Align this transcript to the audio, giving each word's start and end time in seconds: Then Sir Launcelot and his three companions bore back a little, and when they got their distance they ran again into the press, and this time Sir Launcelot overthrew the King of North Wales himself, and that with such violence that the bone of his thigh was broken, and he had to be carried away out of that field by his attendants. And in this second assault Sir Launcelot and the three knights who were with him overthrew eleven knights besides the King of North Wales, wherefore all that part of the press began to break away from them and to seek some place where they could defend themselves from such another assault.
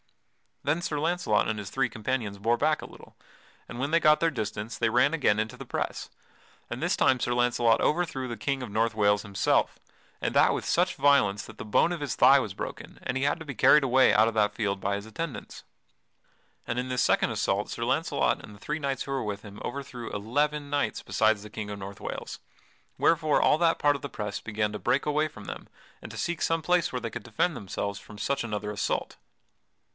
Then 0.63 0.81
Sir 0.81 0.99
Launcelot 0.99 1.47
and 1.47 1.57
his 1.59 1.69
three 1.71 1.89
companions 1.89 2.37
bore 2.37 2.57
back 2.57 2.81
a 2.83 2.87
little, 2.89 3.15
and 3.69 3.79
when 3.79 3.89
they 3.91 3.99
got 3.99 4.19
their 4.19 4.31
distance 4.31 4.77
they 4.77 4.89
ran 4.89 5.13
again 5.13 5.39
into 5.39 5.57
the 5.57 5.65
press, 5.65 6.09
and 6.71 6.81
this 6.81 6.95
time 6.95 7.19
Sir 7.19 7.33
Launcelot 7.33 7.81
overthrew 7.81 8.27
the 8.27 8.37
King 8.37 8.63
of 8.63 8.71
North 8.71 8.95
Wales 8.95 9.21
himself, 9.23 9.77
and 10.19 10.35
that 10.35 10.53
with 10.55 10.65
such 10.65 10.95
violence 10.95 11.45
that 11.45 11.57
the 11.59 11.65
bone 11.65 11.91
of 11.91 11.99
his 12.01 12.15
thigh 12.15 12.37
was 12.39 12.55
broken, 12.55 12.99
and 13.03 13.15
he 13.17 13.23
had 13.23 13.39
to 13.39 13.45
be 13.45 13.55
carried 13.55 13.83
away 13.83 14.13
out 14.13 14.27
of 14.27 14.35
that 14.35 14.53
field 14.55 14.79
by 14.79 14.95
his 14.95 15.05
attendants. 15.07 15.63
And 16.67 16.77
in 16.79 16.89
this 16.89 17.01
second 17.01 17.29
assault 17.31 17.69
Sir 17.69 17.83
Launcelot 17.83 18.43
and 18.43 18.55
the 18.55 18.59
three 18.59 18.79
knights 18.79 19.03
who 19.03 19.11
were 19.11 19.23
with 19.23 19.41
him 19.43 19.59
overthrew 19.63 20.11
eleven 20.11 20.69
knights 20.69 21.01
besides 21.03 21.41
the 21.43 21.49
King 21.49 21.69
of 21.71 21.79
North 21.79 21.99
Wales, 21.99 22.39
wherefore 22.99 23.41
all 23.41 23.57
that 23.59 23.79
part 23.79 23.95
of 23.95 24.01
the 24.03 24.09
press 24.09 24.39
began 24.39 24.71
to 24.73 24.79
break 24.79 25.07
away 25.07 25.27
from 25.27 25.45
them 25.45 25.67
and 26.03 26.11
to 26.11 26.17
seek 26.17 26.41
some 26.41 26.63
place 26.63 26.91
where 26.91 26.99
they 27.01 27.11
could 27.11 27.23
defend 27.23 27.55
themselves 27.55 27.99
from 27.99 28.17
such 28.17 28.43
another 28.43 28.71
assault. 28.71 29.17